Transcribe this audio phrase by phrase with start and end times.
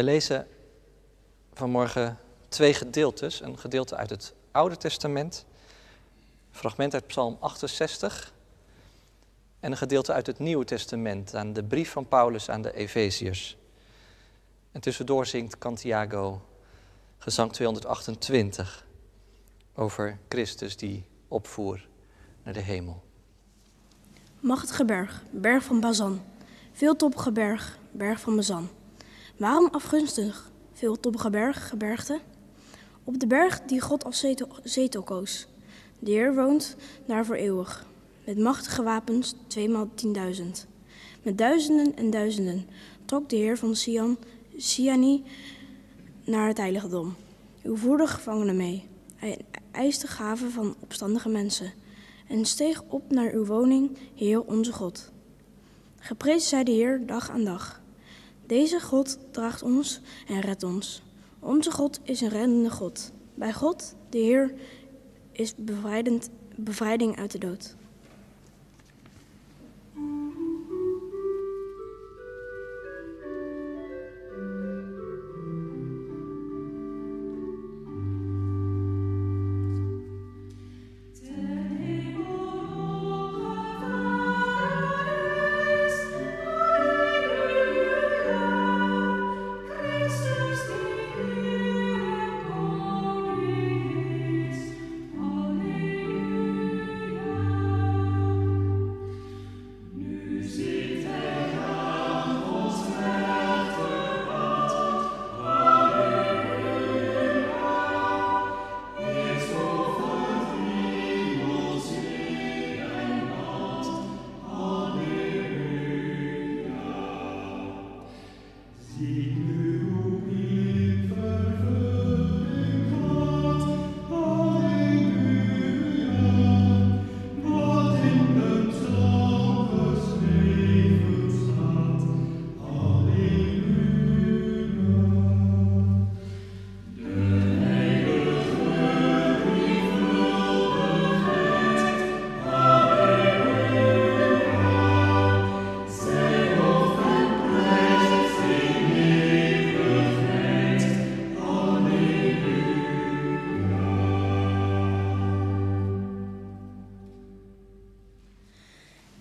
[0.00, 0.46] We lezen
[1.52, 2.18] vanmorgen
[2.48, 3.40] twee gedeeltes.
[3.40, 5.44] Een gedeelte uit het Oude Testament,
[6.50, 8.32] fragment uit Psalm 68
[9.60, 13.56] en een gedeelte uit het Nieuwe Testament aan de brief van Paulus aan de Efeziërs.
[14.72, 16.42] En tussendoor zingt Cantiago
[17.18, 18.86] gezang 228
[19.74, 21.86] over Christus die opvoer
[22.42, 23.02] naar de hemel.
[24.38, 26.22] Machtige berg, berg van Bazan,
[26.72, 28.68] veeltoppige berg, berg van Bazan.
[29.40, 32.20] Waarom afgunstig, veeltoppige berg, gebergte?
[33.04, 34.26] Op de berg die God als
[34.64, 35.46] zetel, koos.
[35.98, 36.76] De Heer woont
[37.06, 37.86] daar voor eeuwig.
[38.26, 40.66] Met machtige wapens, tweemaal tienduizend.
[41.22, 42.66] Met duizenden en duizenden
[43.04, 44.18] trok de Heer van Sion,
[44.56, 45.24] Siani
[46.24, 47.14] naar het heiligdom.
[47.62, 48.88] U voerde gevangenen mee.
[49.16, 49.38] Hij
[49.70, 51.72] eiste gaven van opstandige mensen
[52.28, 55.12] en steeg op naar uw woning, Heer onze God.
[55.98, 57.79] Geprezen zij de Heer dag aan dag.
[58.50, 61.02] Deze God draagt ons en redt ons.
[61.40, 63.12] Onze God is een reddende God.
[63.34, 64.54] Bij God, de Heer,
[65.32, 65.54] is
[66.56, 67.76] bevrijding uit de dood.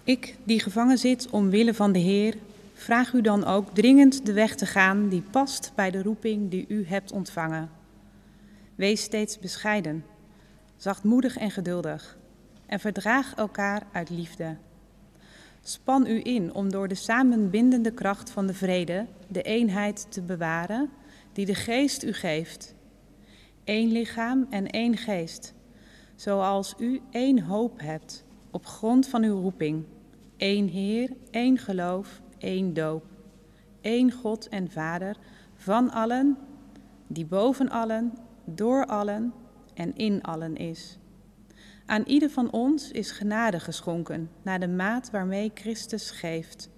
[0.10, 2.36] Ik, die gevangen zit omwille van de Heer,
[2.74, 6.66] vraag u dan ook dringend de weg te gaan die past bij de roeping die
[6.68, 7.70] u hebt ontvangen.
[8.76, 10.06] Wees steeds bescheiden,
[10.76, 12.18] zachtmoedig en geduldig,
[12.66, 14.56] en verdraag elkaar uit liefde.
[15.62, 20.90] Span u in om door de samenbindende kracht van de vrede de eenheid te bewaren
[21.34, 22.76] die de geest u geeft.
[23.64, 25.54] Eén lichaam en één geest,
[26.16, 29.84] zoals u één hoop hebt op grond van uw roeping.
[30.40, 33.04] Eén Heer, één geloof, één doop.
[33.82, 35.18] Eén God en Vader
[35.56, 36.38] van allen,
[37.08, 38.14] die boven allen,
[38.46, 39.34] door allen
[39.74, 40.98] en in allen is.
[41.86, 46.70] Aan ieder van ons is genade geschonken, naar de maat waarmee Christus geeft.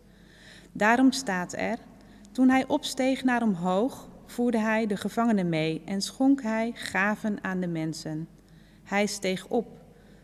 [0.72, 1.78] Daarom staat er,
[2.32, 7.60] toen hij opsteeg naar omhoog, voerde hij de gevangenen mee en schonk hij gaven aan
[7.60, 8.28] de mensen.
[8.84, 9.81] Hij steeg op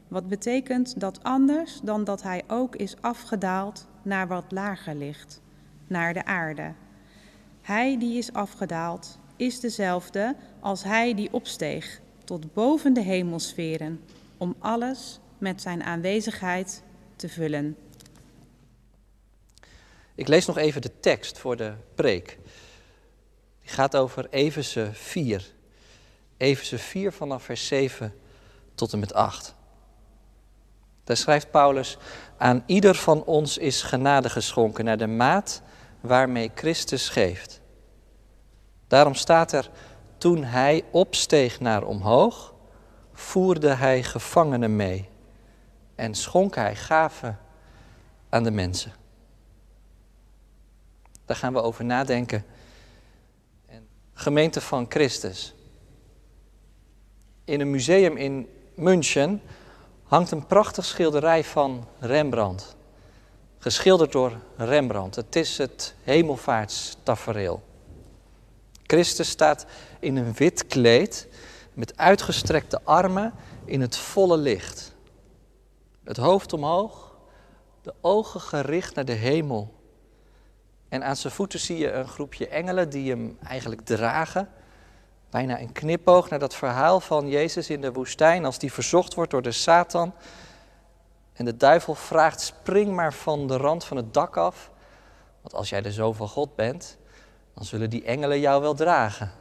[0.07, 5.41] wat betekent dat anders dan dat hij ook is afgedaald naar wat lager ligt,
[5.87, 6.73] naar de aarde.
[7.61, 14.01] Hij die is afgedaald is dezelfde als hij die opsteeg tot boven de hemelsferen,
[14.37, 16.83] om alles met zijn aanwezigheid
[17.15, 17.77] te vullen.
[20.15, 22.39] Ik lees nog even de tekst voor de preek.
[23.61, 25.53] Die gaat over Efeze 4.
[26.37, 28.13] Efeze 4 vanaf vers 7
[28.75, 29.55] tot en met 8.
[31.07, 31.97] Daar schrijft Paulus,
[32.37, 35.61] aan ieder van ons is genade geschonken naar de maat
[35.99, 37.61] waarmee Christus geeft.
[38.87, 39.69] Daarom staat er,
[40.17, 42.53] toen hij opsteeg naar omhoog,
[43.13, 45.09] voerde hij gevangenen mee
[45.95, 47.39] en schonk hij gaven
[48.29, 48.91] aan de mensen.
[51.25, 52.45] Daar gaan we over nadenken.
[54.13, 55.55] Gemeente van Christus.
[57.43, 59.41] In een museum in München
[60.07, 62.75] hangt een prachtig schilderij van Rembrandt.
[63.59, 65.15] Geschilderd door Rembrandt.
[65.15, 67.63] Het is het hemelvaartstafereel.
[68.83, 69.65] Christus staat
[69.99, 71.27] in een wit kleed
[71.73, 73.33] met uitgestrekte armen
[73.65, 74.95] in het volle licht.
[76.03, 77.17] Het hoofd omhoog,
[77.81, 79.73] de ogen gericht naar de hemel.
[80.89, 84.49] En aan zijn voeten zie je een groepje engelen die hem eigenlijk dragen.
[85.29, 89.31] Bijna een knipoog naar dat verhaal van Jezus in de woestijn als die verzocht wordt
[89.31, 90.13] door de Satan.
[91.33, 94.71] En de duivel vraagt, spring maar van de rand van het dak af.
[95.41, 96.97] Want als jij de zoon van God bent,
[97.53, 99.31] dan zullen die engelen jou wel dragen.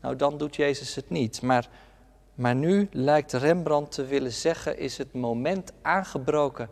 [0.00, 1.42] Nou, dan doet Jezus het niet.
[1.42, 1.68] Maar,
[2.34, 6.68] maar nu lijkt Rembrandt te willen zeggen, is het moment aangebroken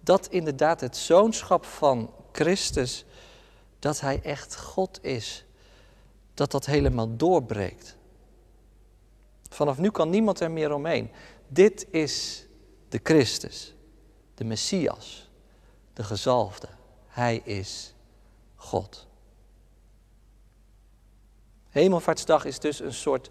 [0.00, 3.04] dat inderdaad het zoonschap van Christus,
[3.78, 5.45] dat hij echt God is,
[6.36, 7.96] dat dat helemaal doorbreekt.
[9.48, 11.10] Vanaf nu kan niemand er meer omheen.
[11.48, 12.46] Dit is
[12.88, 13.74] de Christus,
[14.34, 15.30] de Messias,
[15.92, 16.68] de gezalfde.
[17.06, 17.94] Hij is
[18.54, 19.06] God.
[21.68, 23.30] Hemelvaartsdag is dus een soort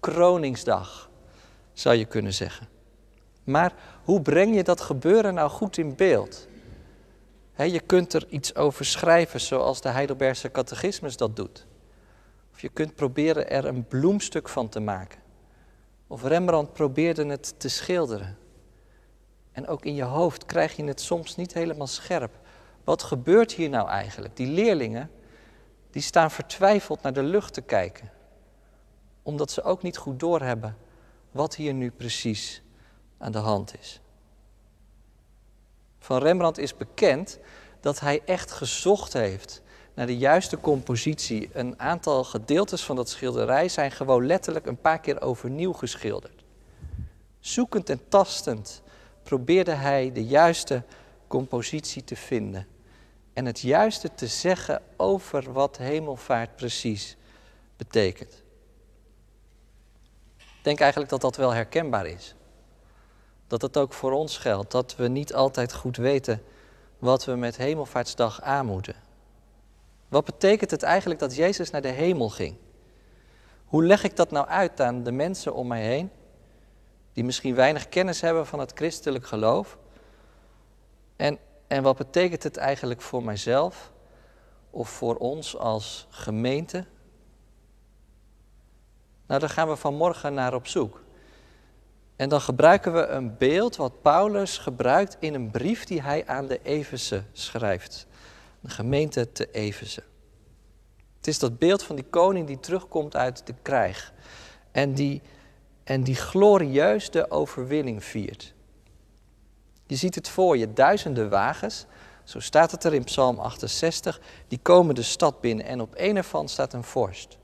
[0.00, 1.10] kroningsdag,
[1.72, 2.68] zou je kunnen zeggen.
[3.44, 3.74] Maar
[4.04, 6.48] hoe breng je dat gebeuren nou goed in beeld?
[7.56, 11.66] je kunt er iets over schrijven zoals de Heidelbergse catechismus dat doet.
[12.56, 15.20] Of je kunt proberen er een bloemstuk van te maken.
[16.06, 18.38] Of Rembrandt probeerde het te schilderen.
[19.52, 22.38] En ook in je hoofd krijg je het soms niet helemaal scherp.
[22.84, 24.36] Wat gebeurt hier nou eigenlijk?
[24.36, 25.10] Die leerlingen,
[25.90, 28.10] die staan vertwijfeld naar de lucht te kijken.
[29.22, 30.76] Omdat ze ook niet goed doorhebben
[31.30, 32.62] wat hier nu precies
[33.18, 34.00] aan de hand is.
[35.98, 37.38] Van Rembrandt is bekend
[37.80, 39.62] dat hij echt gezocht heeft
[39.96, 41.50] naar de juiste compositie.
[41.52, 46.44] Een aantal gedeeltes van dat schilderij zijn gewoon letterlijk een paar keer overnieuw geschilderd.
[47.40, 48.82] Zoekend en tastend
[49.22, 50.82] probeerde hij de juiste
[51.26, 52.66] compositie te vinden
[53.32, 57.16] en het juiste te zeggen over wat hemelvaart precies
[57.76, 58.42] betekent.
[60.36, 62.34] Ik denk eigenlijk dat dat wel herkenbaar is.
[63.46, 66.42] Dat het ook voor ons geldt, dat we niet altijd goed weten
[66.98, 69.05] wat we met Hemelvaartsdag aan moeten.
[70.08, 72.56] Wat betekent het eigenlijk dat Jezus naar de hemel ging?
[73.64, 76.10] Hoe leg ik dat nou uit aan de mensen om mij heen,
[77.12, 79.78] die misschien weinig kennis hebben van het christelijk geloof?
[81.16, 83.92] En, en wat betekent het eigenlijk voor mijzelf
[84.70, 86.84] of voor ons als gemeente?
[89.26, 91.04] Nou, daar gaan we vanmorgen naar op zoek.
[92.16, 96.46] En dan gebruiken we een beeld wat Paulus gebruikt in een brief die hij aan
[96.46, 98.06] de Efeze schrijft.
[98.60, 100.02] De gemeente te Efeze.
[101.16, 104.12] Het is dat beeld van die koning die terugkomt uit de krijg.
[104.72, 105.22] En die,
[105.84, 108.54] en die glorieus de overwinning viert.
[109.86, 111.86] Je ziet het voor je, duizenden wagens,
[112.24, 116.16] zo staat het er in Psalm 68, die komen de stad binnen en op een
[116.16, 117.38] ervan staat een vorst.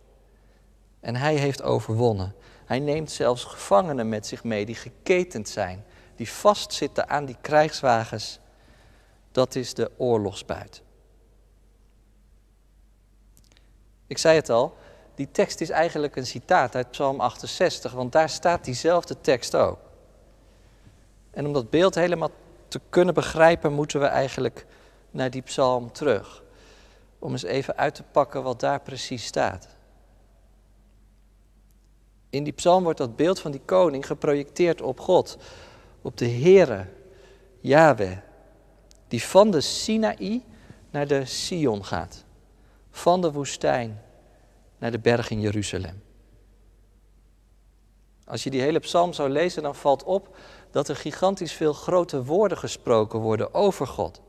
[1.00, 2.34] En hij heeft overwonnen.
[2.64, 5.84] Hij neemt zelfs gevangenen met zich mee die geketend zijn,
[6.16, 8.38] die vastzitten aan die krijgswagens.
[9.32, 10.82] Dat is de oorlogsbuit.
[14.12, 14.74] Ik zei het al,
[15.14, 19.78] die tekst is eigenlijk een citaat uit Psalm 68, want daar staat diezelfde tekst ook.
[21.30, 22.30] En om dat beeld helemaal
[22.68, 24.66] te kunnen begrijpen, moeten we eigenlijk
[25.10, 26.42] naar die psalm terug.
[27.18, 29.68] Om eens even uit te pakken wat daar precies staat.
[32.30, 35.36] In die psalm wordt dat beeld van die koning geprojecteerd op God,
[36.02, 36.86] op de Heere,
[37.60, 38.16] Yahweh,
[39.08, 40.42] die van de Sinaï
[40.90, 42.24] naar de Sion gaat,
[42.92, 44.02] van de woestijn
[44.78, 46.02] naar de berg in Jeruzalem.
[48.24, 50.36] Als je die hele psalm zou lezen, dan valt op
[50.70, 54.20] dat er gigantisch veel grote woorden gesproken worden over God.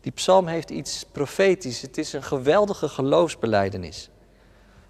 [0.00, 4.10] Die psalm heeft iets profetisch, het is een geweldige geloofsbeleidenis.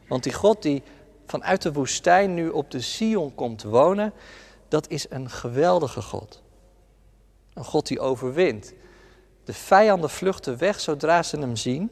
[0.09, 0.83] Want die God die
[1.27, 4.13] vanuit de woestijn nu op de Sion komt wonen,
[4.69, 6.43] dat is een geweldige God.
[7.55, 8.73] Een God die overwint.
[9.45, 11.91] De vijanden vluchten weg zodra ze hem zien.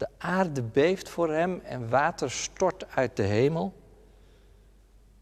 [0.00, 3.74] De aarde beeft voor hem en water stort uit de hemel.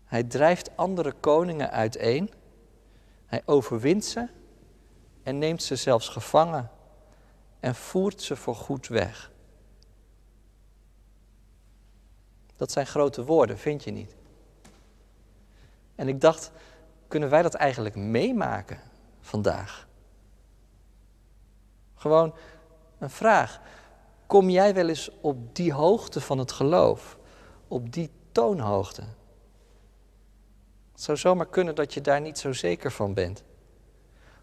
[0.04, 2.30] Hij drijft andere koningen uiteen.
[3.26, 4.28] Hij overwint ze
[5.23, 6.70] en neemt ze zelfs gevangen
[7.61, 9.30] en voert ze voor goed weg.
[12.56, 14.14] Dat zijn grote woorden, vind je niet?
[15.94, 16.50] En ik dacht,
[17.08, 18.80] kunnen wij dat eigenlijk meemaken
[19.20, 19.88] vandaag?
[21.94, 22.35] Gewoon
[22.99, 23.61] een vraag.
[24.28, 27.18] Kom jij wel eens op die hoogte van het geloof?
[27.68, 29.02] Op die toonhoogte?
[30.92, 33.42] Het zou zomaar kunnen dat je daar niet zo zeker van bent.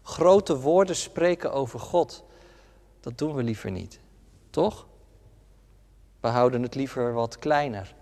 [0.02, 2.24] Grote woorden spreken over God,
[3.00, 4.00] dat doen we liever niet.
[4.50, 4.86] Toch?
[6.20, 7.94] We houden het liever wat kleiner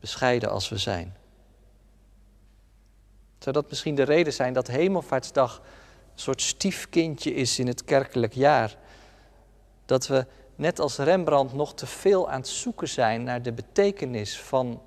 [0.00, 1.16] bescheiden als we zijn.
[3.38, 5.58] Zou dat misschien de reden zijn dat Hemelvaartsdag
[6.14, 8.76] een soort stiefkindje is in het kerkelijk jaar?
[9.84, 14.40] Dat we net als Rembrandt nog te veel aan het zoeken zijn naar de betekenis
[14.40, 14.82] van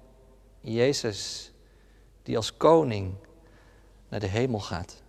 [0.61, 1.51] Jezus,
[2.23, 3.13] die als koning
[4.09, 5.01] naar de hemel gaat.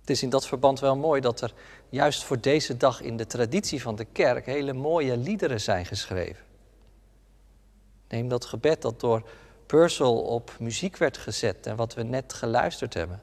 [0.00, 1.54] Het is in dat verband wel mooi dat er
[1.88, 6.44] juist voor deze dag in de traditie van de kerk hele mooie liederen zijn geschreven.
[8.08, 9.28] Neem dat gebed dat door
[9.66, 13.22] Purcell op muziek werd gezet en wat we net geluisterd hebben.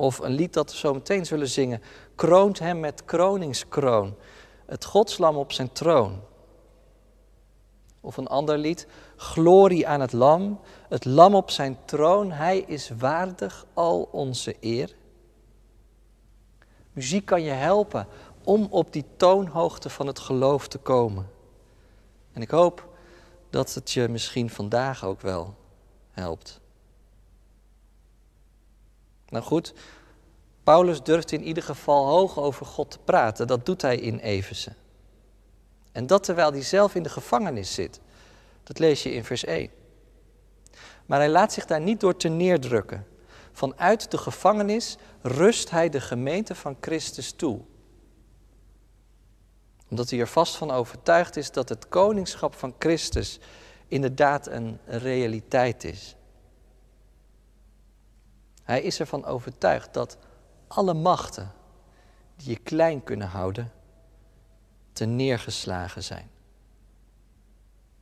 [0.00, 1.82] Of een lied dat we zo meteen zullen zingen.
[2.14, 4.16] Kroont hem met kroningskroon,
[4.66, 6.20] het godslam op zijn troon.
[8.00, 8.86] Of een ander lied.
[9.16, 14.94] Glorie aan het lam, het lam op zijn troon, hij is waardig al onze eer.
[16.92, 18.06] Muziek kan je helpen
[18.44, 21.30] om op die toonhoogte van het geloof te komen.
[22.32, 22.88] En ik hoop
[23.50, 25.54] dat het je misschien vandaag ook wel
[26.10, 26.60] helpt.
[29.30, 29.72] Nou goed,
[30.62, 33.46] Paulus durft in ieder geval hoog over God te praten.
[33.46, 34.72] Dat doet hij in Efeze.
[35.92, 38.00] En dat terwijl hij zelf in de gevangenis zit.
[38.62, 39.70] Dat lees je in vers 1.
[41.06, 43.06] Maar hij laat zich daar niet door te neerdrukken.
[43.52, 47.60] Vanuit de gevangenis rust hij de gemeente van Christus toe.
[49.88, 53.38] Omdat hij er vast van overtuigd is dat het koningschap van Christus
[53.88, 56.16] inderdaad een realiteit is.
[58.70, 60.18] Hij is ervan overtuigd dat
[60.66, 61.52] alle machten
[62.36, 63.72] die je klein kunnen houden,
[64.92, 66.30] te neergeslagen zijn.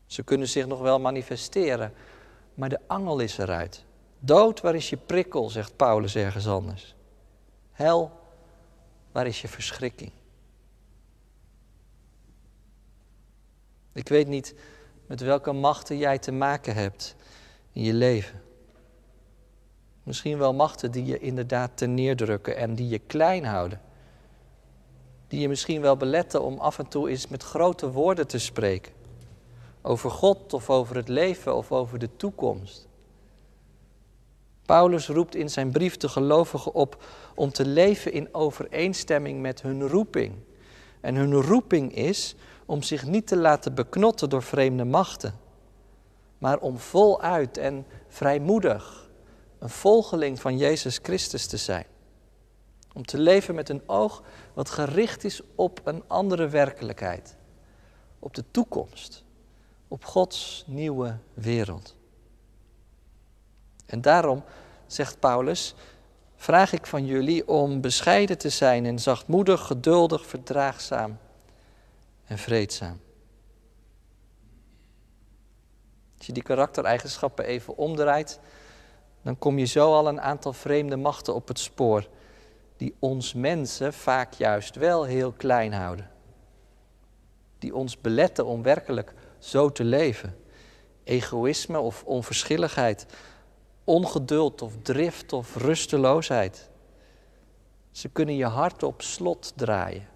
[0.06, 1.92] Ze kunnen zich nog wel manifesteren,
[2.54, 3.84] maar de angel is eruit.
[4.18, 6.94] Dood, waar is je prikkel, zegt Paulus ergens anders.
[7.72, 8.12] Hel,
[9.12, 10.12] waar is je verschrikking?
[13.92, 14.54] Ik weet niet
[15.06, 17.16] met welke machten jij te maken hebt
[17.72, 18.46] in je leven.
[20.08, 23.80] Misschien wel machten die je inderdaad ten neerdrukken en die je klein houden.
[25.26, 28.92] Die je misschien wel beletten om af en toe eens met grote woorden te spreken.
[29.82, 32.88] Over God of over het leven of over de toekomst.
[34.66, 39.88] Paulus roept in zijn brief de gelovigen op om te leven in overeenstemming met hun
[39.88, 40.34] roeping.
[41.00, 42.36] En hun roeping is
[42.66, 45.34] om zich niet te laten beknotten door vreemde machten,
[46.38, 49.07] maar om voluit en vrijmoedig
[49.58, 51.86] een volgeling van Jezus Christus te zijn.
[52.92, 54.22] Om te leven met een oog
[54.54, 57.36] wat gericht is op een andere werkelijkheid,
[58.18, 59.24] op de toekomst,
[59.88, 61.96] op Gods nieuwe wereld.
[63.86, 64.44] En daarom,
[64.86, 65.74] zegt Paulus,
[66.36, 71.18] vraag ik van jullie om bescheiden te zijn en zachtmoedig, geduldig, verdraagzaam
[72.24, 73.00] en vreedzaam.
[76.18, 78.38] Als je die karaktereigenschappen even omdraait,
[79.22, 82.08] dan kom je zo al een aantal vreemde machten op het spoor,
[82.76, 86.10] die ons mensen vaak juist wel heel klein houden.
[87.58, 90.36] Die ons beletten om werkelijk zo te leven.
[91.04, 93.06] Egoïsme of onverschilligheid,
[93.84, 96.70] ongeduld of drift of rusteloosheid.
[97.90, 100.08] Ze kunnen je hart op slot draaien.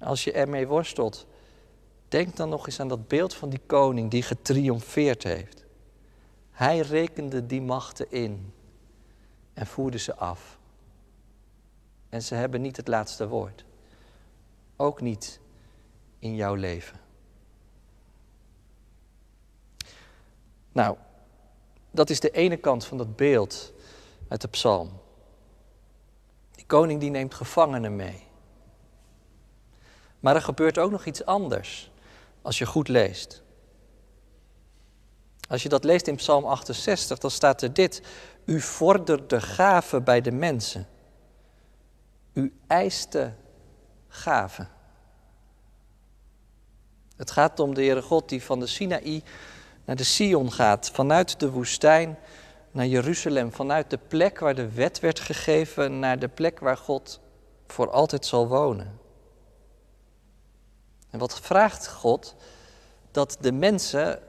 [0.00, 1.26] Als je ermee worstelt,
[2.08, 5.66] denk dan nog eens aan dat beeld van die koning die getriomfeerd heeft.
[6.58, 8.52] Hij rekende die machten in
[9.52, 10.58] en voerde ze af.
[12.08, 13.64] En ze hebben niet het laatste woord.
[14.76, 15.40] Ook niet
[16.18, 17.00] in jouw leven.
[20.72, 20.96] Nou,
[21.90, 23.72] dat is de ene kant van dat beeld
[24.28, 24.90] uit de psalm.
[26.50, 28.26] Die koning die neemt gevangenen mee.
[30.20, 31.90] Maar er gebeurt ook nog iets anders
[32.42, 33.42] als je goed leest.
[35.48, 38.02] Als je dat leest in Psalm 68, dan staat er dit.
[38.44, 40.86] U vorderde gaven bij de mensen.
[42.32, 43.32] U eiste
[44.08, 44.68] gaven.
[47.16, 49.22] Het gaat om de Heere God die van de Sinaï
[49.84, 52.18] naar de Sion gaat, vanuit de woestijn
[52.70, 57.20] naar Jeruzalem, vanuit de plek waar de wet werd gegeven naar de plek waar God
[57.66, 58.98] voor altijd zal wonen.
[61.10, 62.34] En wat vraagt God?
[63.10, 64.22] Dat de mensen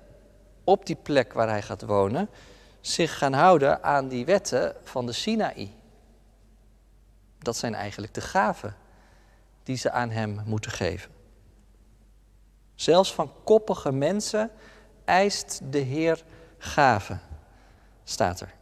[0.64, 2.30] op die plek waar hij gaat wonen
[2.82, 5.72] zich gaan houden aan die wetten van de Sinaï.
[7.40, 8.76] Dat zijn eigenlijk de gaven
[9.64, 11.12] die ze aan hem moeten geven.
[12.76, 14.52] Zelfs van koppige mensen
[15.06, 16.24] eist de Heer
[16.58, 17.22] gaven,
[18.04, 18.54] staat er.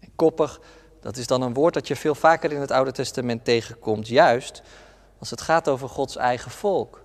[0.00, 0.60] En koppig,
[1.00, 4.62] dat is dan een woord dat je veel vaker in het Oude Testament tegenkomt, juist
[5.18, 7.04] als het gaat over Gods eigen volk.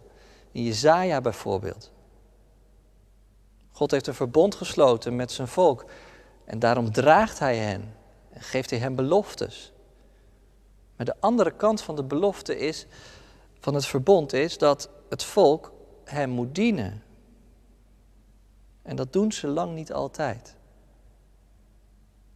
[0.52, 1.92] In Jezaja bijvoorbeeld.
[3.72, 5.86] God heeft een verbond gesloten met zijn volk.
[6.46, 7.96] En daarom draagt hij hen
[8.30, 9.74] en geeft hij hen beloftes.
[10.96, 12.86] Maar de andere kant van de belofte is,
[13.60, 15.72] van het verbond is dat het volk
[16.04, 17.04] hem moet dienen.
[18.82, 20.56] En dat doen ze lang niet altijd.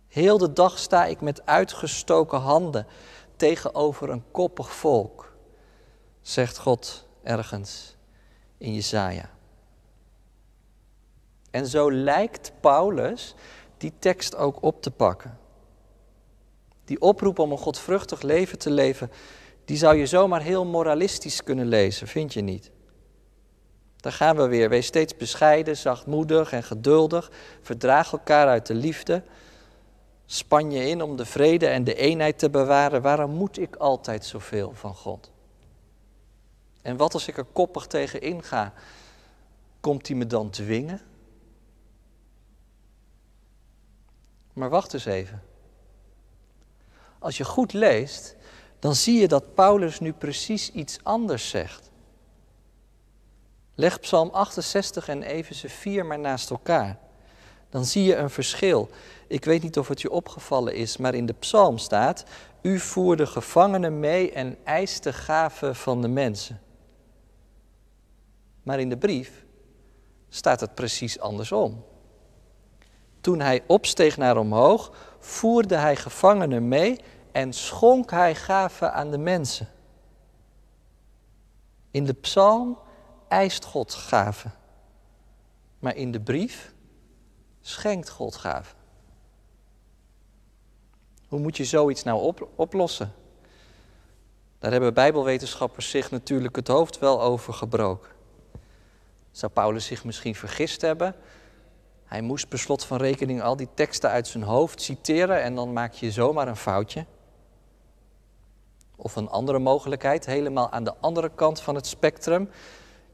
[0.07, 2.87] Heel de dag sta ik met uitgestoken handen
[3.35, 5.35] tegenover een koppig volk,
[6.21, 7.95] zegt God ergens
[8.57, 9.32] in Jesaja.
[11.53, 13.35] En zo lijkt Paulus
[13.77, 15.37] die tekst ook op te pakken.
[16.85, 19.11] Die oproep om een godvruchtig leven te leven,
[19.65, 22.71] die zou je zomaar heel moralistisch kunnen lezen, vind je niet?
[23.95, 24.69] Daar gaan we weer.
[24.69, 27.31] Wees steeds bescheiden, zachtmoedig en geduldig.
[27.61, 29.23] Verdraag elkaar uit de liefde.
[30.25, 33.01] Span je in om de vrede en de eenheid te bewaren.
[33.01, 35.31] Waarom moet ik altijd zoveel van God?
[36.81, 38.73] En wat als ik er koppig tegen inga?
[39.79, 41.01] Komt hij me dan dwingen?
[44.53, 45.43] Maar wacht eens even.
[47.19, 48.35] Als je goed leest,
[48.79, 51.91] dan zie je dat Paulus nu precies iets anders zegt.
[53.75, 56.97] Leg Psalm 68 en Efeze 4 maar naast elkaar.
[57.69, 58.89] Dan zie je een verschil.
[59.27, 62.23] Ik weet niet of het je opgevallen is, maar in de psalm staat:
[62.61, 66.61] U voerde gevangenen mee en eiste gaven van de mensen.
[68.63, 69.45] Maar in de brief
[70.29, 71.83] staat het precies andersom.
[73.23, 76.99] Toen hij opsteeg naar omhoog, voerde hij gevangenen mee
[77.31, 79.67] en schonk hij gaven aan de mensen.
[81.91, 82.77] In de psalm
[83.27, 84.53] eist God gaven,
[85.79, 86.73] maar in de brief
[87.61, 88.77] schenkt God gaven.
[91.27, 93.13] Hoe moet je zoiets nou oplossen?
[94.59, 98.11] Daar hebben Bijbelwetenschappers zich natuurlijk het hoofd wel over gebroken.
[99.31, 101.15] Zou Paulus zich misschien vergist hebben?
[102.13, 105.73] Hij moest per slot van rekening al die teksten uit zijn hoofd citeren en dan
[105.73, 107.05] maak je zomaar een foutje.
[108.95, 112.49] Of een andere mogelijkheid, helemaal aan de andere kant van het spectrum.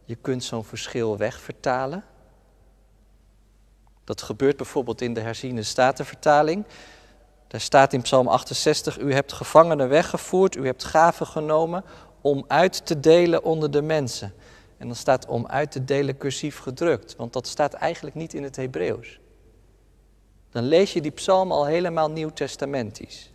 [0.05, 2.03] Je kunt zo'n verschil wegvertalen.
[4.03, 6.65] Dat gebeurt bijvoorbeeld in de herziene statenvertaling.
[7.47, 11.83] Daar staat in Psalm 68, u hebt gevangenen weggevoerd, u hebt gaven genomen
[12.21, 14.33] om uit te delen onder de mensen.
[14.79, 18.43] En dan staat om uit te delen cursief gedrukt, want dat staat eigenlijk niet in
[18.43, 19.19] het Hebreeuws.
[20.49, 23.31] Dan lees je die psalm al helemaal nieuwtestamentisch.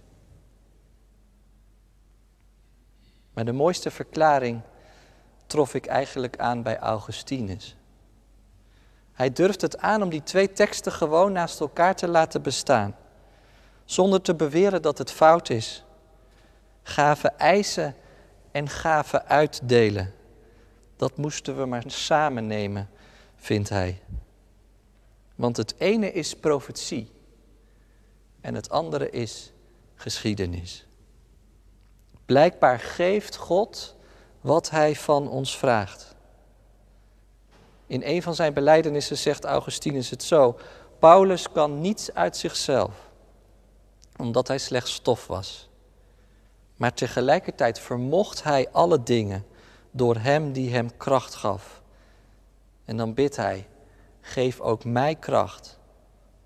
[3.33, 4.61] Maar de mooiste verklaring
[5.47, 7.77] trof ik eigenlijk aan bij Augustinus.
[9.13, 12.97] Hij durft het aan om die twee teksten gewoon naast elkaar te laten bestaan,
[13.85, 15.85] zonder te beweren dat het fout is.
[16.83, 17.95] Gaven eisen
[18.51, 20.15] en gaven uitdelen.
[20.97, 22.91] Dat moesten we maar samen nemen,
[23.37, 24.01] vindt hij.
[25.35, 27.11] Want het ene is profetie
[28.41, 29.53] en het andere is
[29.95, 30.87] geschiedenis.
[32.27, 33.97] Blijkbaar geeft God
[34.41, 36.15] wat hij van ons vraagt.
[37.87, 40.59] In een van zijn belijdenissen zegt Augustinus het zo:
[40.99, 43.11] Paulus kan niets uit zichzelf,
[44.17, 45.69] omdat hij slechts stof was.
[46.77, 49.45] Maar tegelijkertijd vermocht hij alle dingen
[49.97, 51.83] door hem die hem kracht gaf.
[52.85, 53.69] En dan bidt hij:
[54.21, 55.79] Geef ook mij kracht,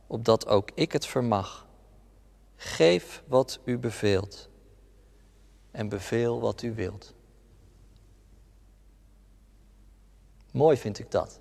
[0.06, 1.66] opdat ook ik het vermag.
[2.56, 4.48] Geef wat u beveelt
[5.70, 7.14] en beveel wat u wilt.
[10.52, 11.40] Mooi vind ik dat.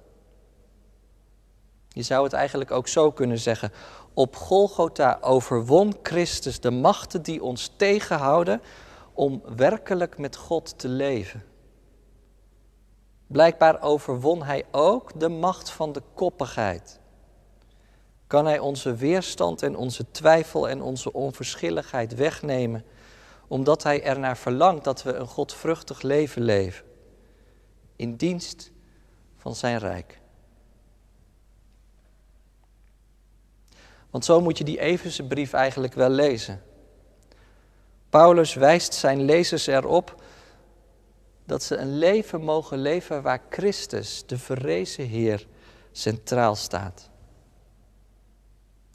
[1.88, 3.72] Je zou het eigenlijk ook zo kunnen zeggen.
[4.14, 8.62] Op Golgotha overwon Christus de machten die ons tegenhouden
[9.14, 11.44] om werkelijk met God te leven.
[13.28, 17.00] Blijkbaar overwon hij ook de macht van de koppigheid.
[18.28, 22.86] Kan hij onze weerstand en onze twijfel en onze onverschilligheid wegnemen,
[23.48, 26.86] omdat hij ernaar verlangt dat we een godvruchtig leven leven,
[27.96, 28.72] in dienst
[29.38, 30.20] van zijn rijk.
[34.10, 36.62] Want zo moet je die Everse brief eigenlijk wel lezen.
[38.10, 40.22] Paulus wijst zijn lezers erop
[41.48, 45.48] dat ze een leven mogen leven waar Christus, de verrezen Heer,
[45.92, 47.10] centraal staat.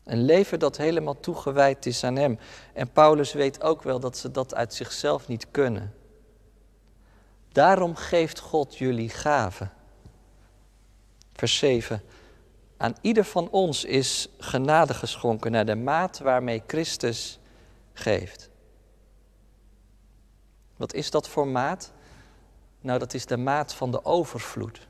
[0.04, 2.38] Een leven dat helemaal toegewijd is aan Hem.
[2.72, 5.94] En Paulus weet ook wel dat ze dat uit zichzelf niet kunnen.
[7.52, 9.72] Daarom geeft God jullie gaven.
[11.32, 12.02] Vers 7.
[12.76, 17.38] Aan ieder van ons is genade geschonken naar de maat waarmee Christus
[17.92, 18.50] geeft.
[20.76, 21.92] Wat is dat voor maat?
[22.82, 24.88] Nou, dat is de maat van de overvloed.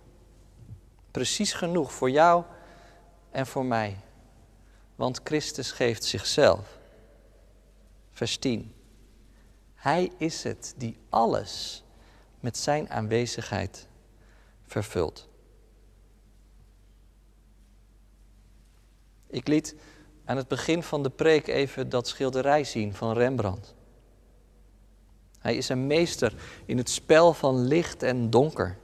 [1.11, 2.45] Precies genoeg voor jou
[3.31, 3.97] en voor mij.
[4.95, 6.79] Want Christus geeft zichzelf.
[8.11, 8.75] Vers 10.
[9.75, 11.85] Hij is het die alles
[12.41, 13.89] met zijn aanwezigheid
[14.67, 15.29] vervult.
[19.27, 19.75] Ik liet
[20.25, 23.75] aan het begin van de preek even dat schilderij zien van Rembrandt.
[25.43, 28.77] Hij is een meester in het spel van licht en donker.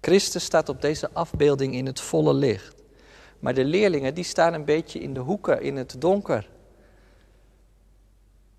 [0.00, 2.82] Christus staat op deze afbeelding in het volle licht.
[3.38, 6.48] Maar de leerlingen die staan een beetje in de hoeken, in het donker.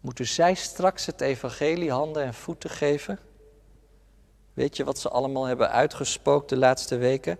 [0.01, 3.19] Moeten zij straks het evangelie handen en voeten geven?
[4.53, 7.39] Weet je wat ze allemaal hebben uitgespookt de laatste weken?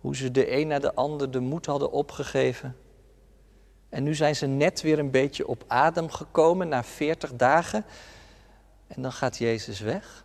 [0.00, 2.76] Hoe ze de een na de ander de moed hadden opgegeven.
[3.88, 7.84] En nu zijn ze net weer een beetje op adem gekomen na 40 dagen.
[8.88, 10.24] En dan gaat Jezus weg.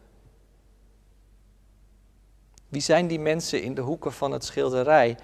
[2.69, 5.17] Wie zijn die mensen in de hoeken van het schilderij?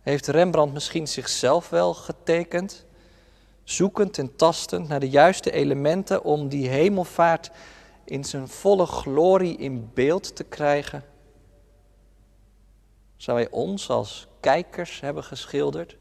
[0.00, 2.86] Heeft Rembrandt misschien zichzelf wel getekend?
[3.64, 7.50] Zoekend en tastend naar de juiste elementen om die hemelvaart
[8.04, 11.04] in zijn volle glorie in beeld te krijgen?
[13.16, 15.96] Zou hij ons als kijkers hebben geschilderd?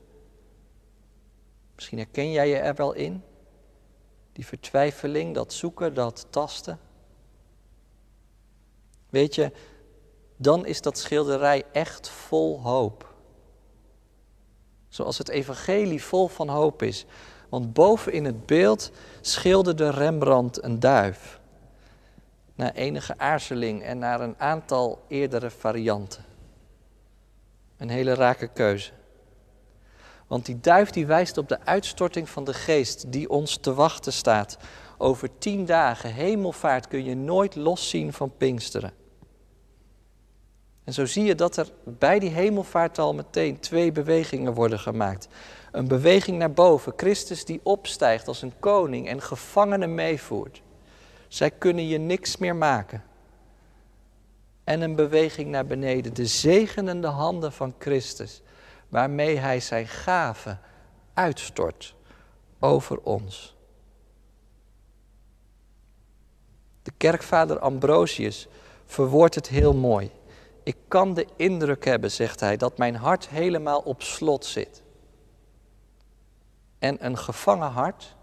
[1.76, 3.24] Misschien herken jij je er wel in.
[4.42, 6.80] Die vertwijfeling, dat zoeken, dat tasten.
[9.10, 9.52] Weet je,
[10.38, 13.14] dan is dat schilderij echt vol hoop.
[14.88, 17.06] Zoals het evangelie vol van hoop is.
[17.50, 21.40] Want boven in het beeld schilderde Rembrandt een duif.
[22.56, 26.26] Na enige aarzeling en naar een aantal eerdere varianten.
[27.78, 28.92] Een hele rake keuze.
[30.32, 34.14] Want die duif die wijst op de uitstorting van de geest die ons te wachten
[34.14, 34.58] staat.
[34.98, 38.94] Over tien dagen hemelvaart kun je nooit loszien van Pinksteren.
[40.84, 45.28] En zo zie je dat er bij die hemelvaart al meteen twee bewegingen worden gemaakt.
[45.72, 50.62] Een beweging naar boven, Christus die opstijgt als een koning en gevangenen meevoert.
[51.28, 53.04] Zij kunnen je niks meer maken.
[54.64, 58.42] En een beweging naar beneden, de zegenende handen van Christus,
[58.92, 60.58] waarmee Hij zijn gave
[61.14, 61.96] uitstort
[62.60, 63.56] over ons.
[66.84, 68.48] De kerkvader Ambrosius
[68.86, 70.12] verwoordt het heel mooi.
[70.64, 74.84] Ik kan de indruk hebben, zegt hij, dat mijn hart helemaal op slot zit.
[76.80, 78.16] En een gevangen hart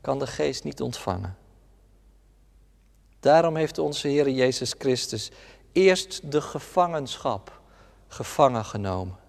[0.00, 1.36] kan de geest niet ontvangen.
[3.20, 5.30] Daarom heeft onze Heer Jezus Christus
[5.72, 7.60] eerst de gevangenschap
[8.08, 9.25] gevangen genomen.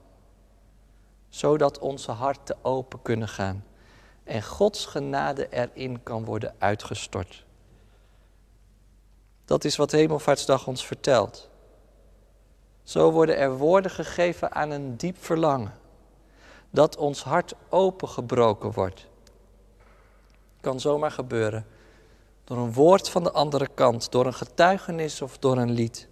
[1.37, 3.65] Zodat onze harten open kunnen gaan
[4.23, 7.45] en Gods genade erin kan worden uitgestort.
[9.45, 11.49] Dat is wat Hemelvaartsdag ons vertelt.
[12.83, 15.73] Zo worden er woorden gegeven aan een diep verlangen.
[16.69, 19.07] Dat ons hart opengebroken wordt.
[20.61, 21.65] Kan zomaar gebeuren.
[22.43, 26.07] Door een woord van de andere kant, door een getuigenis of door een lied.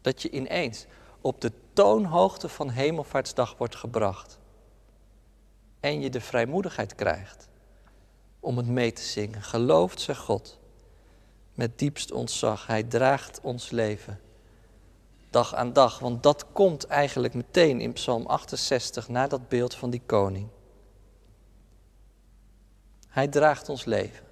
[0.00, 0.86] Dat je ineens
[1.20, 4.38] op de toonhoogte van Hemelvaartsdag wordt gebracht.
[5.80, 7.48] En je de vrijmoedigheid krijgt
[8.40, 9.42] om het mee te zingen.
[9.42, 10.58] Gelooft ze God
[11.54, 12.66] met diepst ontzag.
[12.66, 14.20] Hij draagt ons leven
[15.30, 15.98] dag aan dag.
[15.98, 20.48] Want dat komt eigenlijk meteen in Psalm 68 na dat beeld van die koning.
[23.08, 24.24] Hij draagt ons leven.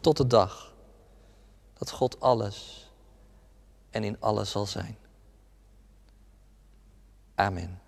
[0.00, 0.74] Tot de dag
[1.72, 2.88] dat God alles
[3.90, 4.98] en in alles zal zijn.
[7.38, 7.83] Amen.